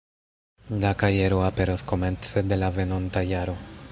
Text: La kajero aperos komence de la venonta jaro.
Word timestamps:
La 0.83 0.93
kajero 1.03 1.43
aperos 1.49 1.85
komence 1.93 2.45
de 2.53 2.61
la 2.65 2.73
venonta 2.81 3.27
jaro. 3.33 3.59